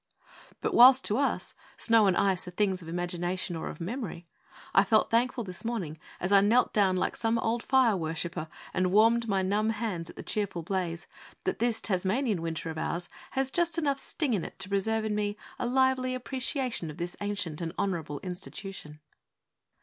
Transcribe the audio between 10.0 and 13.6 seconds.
at the cheerful blaze, that this Tasmanian winter of ours has